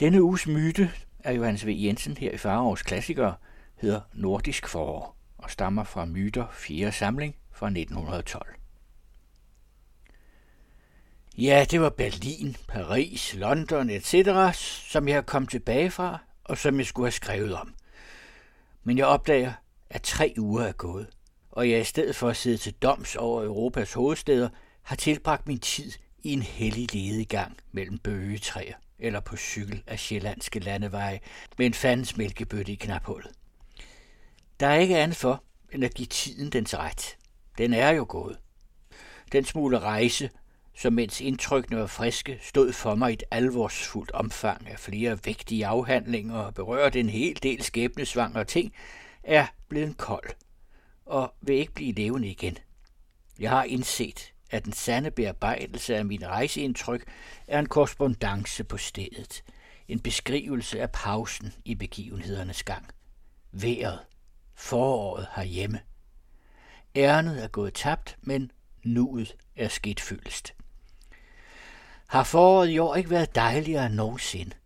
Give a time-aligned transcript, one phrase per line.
[0.00, 0.90] Denne uges myte
[1.24, 1.68] af Johannes V.
[1.68, 3.32] Jensen her i Fareårs Klassiker
[3.76, 6.92] hedder Nordisk forår og stammer fra Myter 4.
[6.92, 8.54] samling fra 1912.
[11.38, 14.28] Ja, det var Berlin, Paris, London etc.,
[14.90, 17.74] som jeg kom tilbage fra, og som jeg skulle have skrevet om.
[18.84, 19.52] Men jeg opdager,
[19.90, 21.06] at tre uger er gået,
[21.50, 24.48] og jeg i stedet for at sidde til doms over Europas hovedsteder,
[24.82, 25.92] har tilbragt min tid
[26.22, 31.20] i en hellig ledegang mellem bøgetræer eller på cykel af sjællandske landeveje
[31.58, 33.32] med en fandens mælkebøtte i knaphullet.
[34.60, 35.42] Der er ikke andet for,
[35.72, 37.16] end at give tiden dens ret.
[37.58, 38.38] Den er jo gået.
[39.32, 40.30] Den smule rejse,
[40.74, 45.66] som mens indtrykkene var friske, stod for mig i et alvorsfuldt omfang af flere vægtige
[45.66, 48.72] afhandlinger og berørte en hel del skæbnesvangre ting,
[49.22, 50.30] er blevet kold
[51.06, 52.58] og vil ikke blive levende igen.
[53.38, 57.04] Jeg har indset, at den sande bearbejdelse af min rejseindtryk
[57.46, 59.42] er en korrespondence på stedet,
[59.88, 62.86] en beskrivelse af pausen i begivenhedernes gang.
[63.52, 63.98] Været,
[64.54, 65.80] foråret herhjemme.
[66.96, 68.50] Ærnet er gået tabt, men
[68.84, 70.54] nuet er sket fyldest.
[72.06, 74.56] Har foråret i år ikke været dejligere end nogensinde?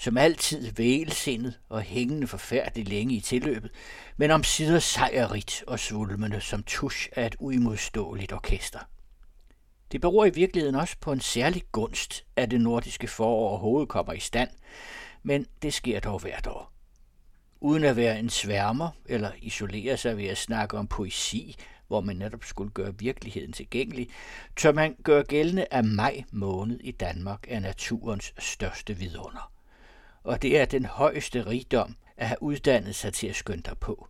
[0.00, 3.70] Som altid vælsindet og hængende forfærdeligt længe i tilløbet,
[4.16, 8.78] men om sider sejrigt og svulmende som tusch af et uimodståeligt orkester.
[9.92, 14.12] Det beror i virkeligheden også på en særlig gunst, at det nordiske forår overhovedet kommer
[14.12, 14.50] i stand,
[15.22, 16.72] men det sker dog hvert år.
[17.60, 21.56] Uden at være en sværmer eller isolere sig ved at snakke om poesi,
[21.88, 24.08] hvor man netop skulle gøre virkeligheden tilgængelig,
[24.56, 29.59] tør man gøre gældende, at maj måned i Danmark er naturens største vidunder.
[30.24, 34.08] Og det er den højeste rigdom at have uddannet sig til at skynde dig på.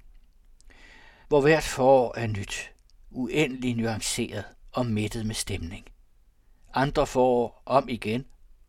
[1.29, 2.73] Hvor hvert forår er nyt,
[3.11, 5.87] uendelig nuanceret og mættet med stemning.
[6.75, 8.27] Andre forår om igen,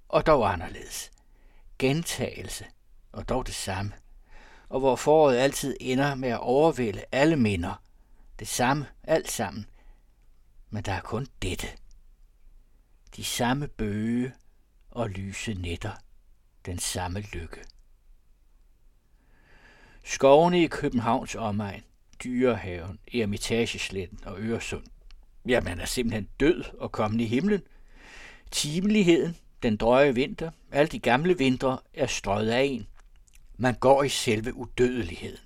[0.09, 1.12] og dog anderledes.
[1.80, 2.66] Gentagelse,
[3.12, 3.94] og dog det samme.
[4.69, 7.81] Og hvor foråret altid ender med at overvælde alle minder.
[8.39, 9.66] Det samme, alt sammen.
[10.69, 11.68] Men der er kun dette.
[13.16, 14.34] De samme bøge
[14.91, 15.91] og lyse nætter.
[16.66, 17.63] Den samme lykke.
[20.03, 21.83] Skovene i Københavns omegn,
[22.23, 24.83] Dyrehaven, Eremitagesletten og Øresund.
[25.47, 27.61] Ja, man er simpelthen død og kommet i himlen.
[28.51, 32.88] Timeligheden, den drøje vinter, alle de gamle vintre er strøget af en.
[33.57, 35.45] Man går i selve udødeligheden.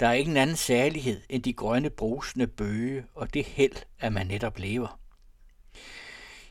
[0.00, 4.26] Der er ingen anden særlighed end de grønne brusende bøge og det held, at man
[4.26, 5.00] netop lever.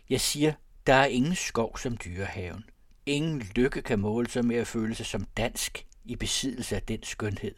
[0.10, 0.54] Jeg siger,
[0.88, 2.64] der er ingen skov som dyrehaven.
[3.10, 7.04] Ingen lykke kan måle sig med at føle sig som dansk i besiddelse af den
[7.04, 7.56] skønhed.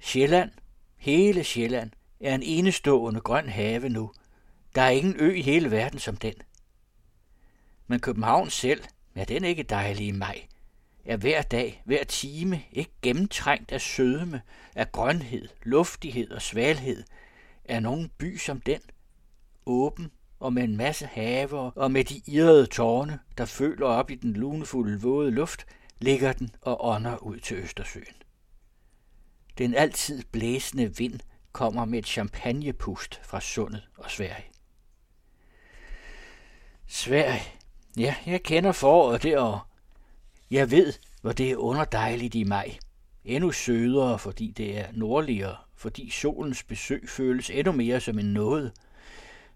[0.00, 0.50] Sjælland,
[0.96, 1.90] hele Sjælland,
[2.20, 4.12] er en enestående grøn have nu.
[4.74, 6.34] Der er ingen ø i hele verden som den.
[7.86, 8.84] Men København selv,
[9.14, 10.46] er den ikke dejlig i maj?
[11.04, 14.42] Er hver dag, hver time ikke gennemtrængt af sødme,
[14.74, 17.04] af grønhed, luftighed og svalhed?
[17.64, 18.80] Er nogen by som den?
[19.66, 24.14] Åben og med en masse haver og med de irrede tårne, der føler op i
[24.14, 25.66] den lunefulde våde luft,
[25.98, 28.14] ligger den og ånder ud til Østersøen.
[29.58, 31.20] Den altid blæsende vind
[31.52, 34.44] kommer med et champagnepust fra sundet og Sverige.
[36.86, 37.42] Sverige.
[37.96, 39.60] Ja, jeg kender foråret derovre.
[40.50, 42.78] Jeg ved, hvor det er underdejligt i maj.
[43.24, 48.72] Endnu sødere, fordi det er nordligere, fordi solens besøg føles endnu mere som en nåde.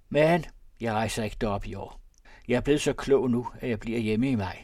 [0.08, 0.44] Men
[0.80, 2.00] jeg rejser ikke derop i år.
[2.48, 4.58] Jeg er blevet så klog nu, at jeg bliver hjemme i maj.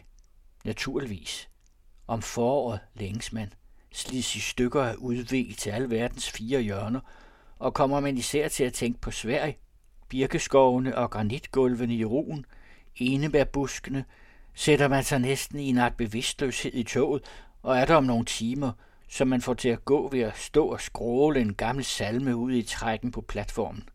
[0.64, 1.48] Naturligvis.
[2.06, 3.52] Om foråret længes man
[3.92, 7.00] slides i stykker af udvæg til alle verdens fire hjørner,
[7.58, 9.58] og kommer man især til at tænke på Sverige,
[10.08, 12.46] birkeskovene og granitgulvene i roen,
[12.96, 14.04] enebærbuskene,
[14.54, 17.22] sætter man sig næsten i en art bevidstløshed i toget,
[17.62, 18.72] og er der om nogle timer,
[19.08, 22.52] som man får til at gå ved at stå og skråle en gammel salme ud
[22.52, 23.88] i trækken på platformen.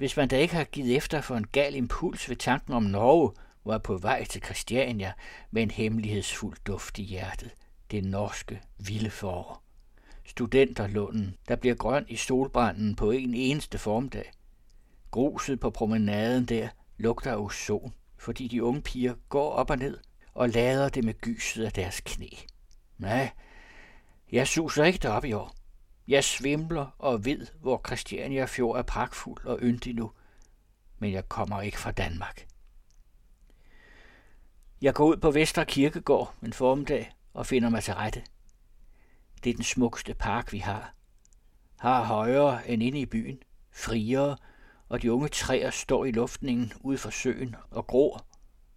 [0.00, 3.32] Hvis man da ikke har givet efter for en gal impuls ved tanken om Norge,
[3.64, 5.12] var på vej til Christiania
[5.50, 7.50] med en hemmelighedsfuld duft i hjertet,
[7.90, 9.62] det norske vilde forår.
[10.24, 14.32] Studenterlunden, der bliver grøn i solbranden på en eneste formdag.
[15.10, 16.68] Gruset på promenaden der
[16.98, 19.98] lugter af ozon, fordi de unge piger går op og ned
[20.34, 22.28] og lader det med gyset af deres knæ.
[22.98, 23.30] Nej,
[24.32, 25.59] jeg suser ikke derop i år.
[26.10, 30.10] Jeg svimler og ved, hvor Christiania Fjord er pragtfuld og yndig nu,
[30.98, 32.46] men jeg kommer ikke fra Danmark.
[34.82, 38.22] Jeg går ud på Vester Kirkegård en formiddag og finder mig til rette.
[39.44, 40.94] Det er den smukkeste park, vi har.
[41.78, 43.42] Har højere end inde i byen,
[43.72, 44.36] friere,
[44.88, 48.26] og de unge træer står i luftningen ude for søen og gror,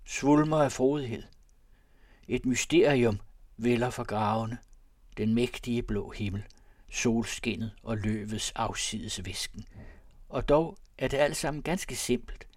[0.06, 1.24] svulmer af frodighed.
[2.28, 3.20] Et mysterium
[3.58, 4.58] vælger for gravene.
[5.18, 6.44] Den mægtige blå himmel,
[6.94, 9.66] solskinnet og løvets afsides visken.
[10.30, 12.48] Og dog er det alt sammen ganske simpelt.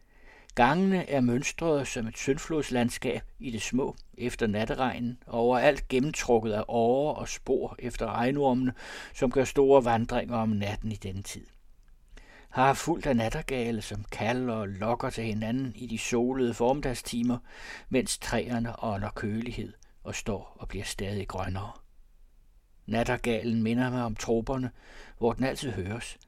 [0.54, 6.64] Gangene er mønstrede som et søndflodslandskab i det små efter natteregnen, og overalt gennemtrukket af
[6.68, 8.72] årer og spor efter regnormene,
[9.14, 11.46] som gør store vandringer om natten i denne tid.
[12.48, 17.38] Har fuldt af nattergale, som kalder og lokker til hinanden i de solede formiddagstimer,
[17.88, 19.72] mens træerne ånder kølighed
[20.04, 21.72] og står og bliver stadig grønnere.
[22.86, 24.70] Nattergalen minder mig om troberne,
[25.18, 26.18] hvor den altid høres–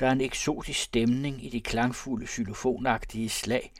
[0.00, 3.72] der er en eksotisk stemning i de klangfulde xylofonagtige slag.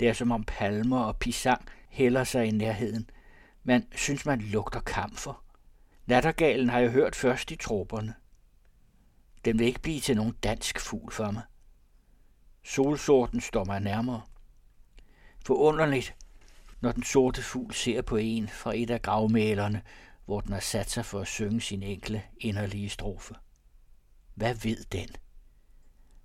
[0.00, 3.10] Det er som om palmer og pisang hælder sig i nærheden.
[3.64, 5.44] Man synes, man lugter kamfer.
[6.06, 8.14] Nattergalen har jeg hørt først i troperne.
[9.44, 11.42] Den vil ikke blive til nogen dansk fugl for mig.
[12.64, 14.22] Solsorten står mig nærmere.
[15.46, 16.14] Forunderligt,
[16.80, 19.82] når den sorte fugl ser på en fra et af gravmælerne,
[20.28, 23.34] hvor den har sat sig for at synge sin enkle, inderlige strofe.
[24.34, 25.08] Hvad ved den?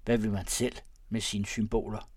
[0.06, 0.76] Hvad vil man selv
[1.10, 2.10] med sine symboler?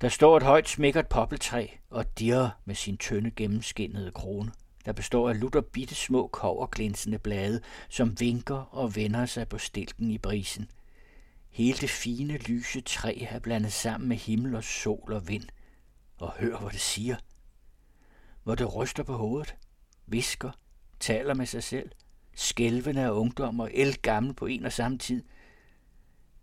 [0.00, 4.52] Der står et højt smækkert poppeltræ og dirrer med sin tynde gennemskinnede krone,
[4.84, 10.10] der består af lutter bitte små koverglinsende blade, som vinker og vender sig på stilken
[10.10, 10.70] i brisen.
[11.50, 15.48] Hele det fine, lyse træ er blandet sammen med himmel og sol og vind.
[16.18, 17.16] Og hør, hvor det siger.
[18.42, 19.56] Hvor det ryster på hovedet,
[20.08, 20.50] visker,
[21.00, 21.90] taler med sig selv,
[22.34, 25.22] skælvende af ungdom og el gammel på en og samme tid–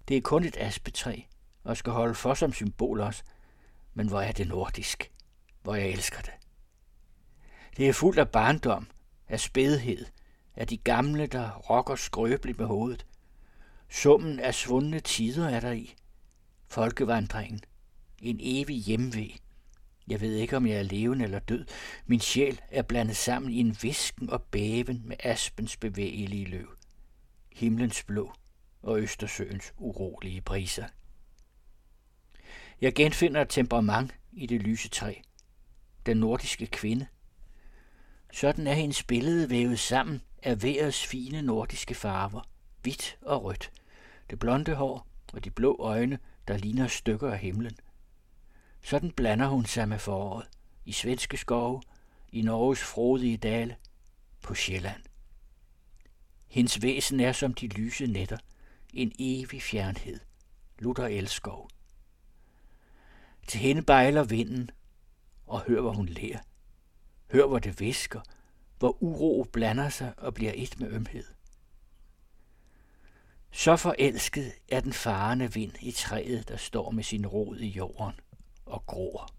[0.08, 1.22] det er kun et aspetræ,
[1.64, 3.24] og skal holde for som symbol også.
[3.94, 5.12] Men hvor er det nordisk.
[5.64, 6.34] Hvor jeg elsker det.
[7.78, 8.88] Det er fuldt af barndom,
[9.28, 10.06] af spædhed,
[10.56, 13.06] af de gamle, der rokker skrøbeligt med hovedet.
[13.90, 15.96] Summen af svundne tider er der i.
[16.68, 17.62] Folkevandringen.
[18.22, 19.32] En evig hjemvej.
[20.08, 21.66] Jeg ved ikke, om jeg er levende eller død.
[22.06, 26.76] Min sjæl er blandet sammen i en visken og bæven med aspens bevægelige løv.
[27.52, 28.34] Himlens blå
[28.82, 30.86] og Østersøens urolige briser.
[32.82, 35.14] Jeg genfinder et temperament i det lyse træ.
[36.06, 37.08] Den nordiske kvinde.
[38.34, 42.50] Sådan er hendes billede vævet sammen af vejrets fine nordiske farver,
[42.82, 43.72] hvidt og rødt,
[44.30, 47.78] det blonde hår og de blå øjne, der ligner stykker af himlen.
[48.86, 50.48] Sådan blander hun sig med foråret,
[50.86, 51.82] i svenske skove,
[52.32, 53.76] i Norges frodige dale,
[54.42, 55.02] på Sjælland.
[56.48, 58.38] Hendes væsen er som de lyse netter–
[58.94, 60.20] en evig fjernhed.
[60.80, 61.70] Luther Elskov.
[63.48, 64.70] Til hende bejler vinden,
[65.48, 66.40] og hør, hvor hun lærer.
[67.32, 68.22] Hør, hvor det visker,
[68.80, 71.26] hvor uro blander sig og bliver et med ømhed.
[73.52, 78.20] Så forelsket er den farende vind i træet, der står med sin rod i jorden
[78.66, 79.30] og gror.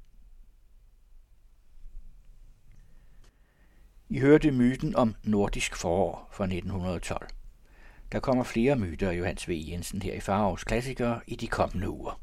[4.08, 7.28] I hørte myten om nordisk forår fra 1912.
[8.12, 9.52] Der kommer flere myter af Johannes V.
[9.68, 12.20] Jensen her i Farovs Klassikere i de kommende uger.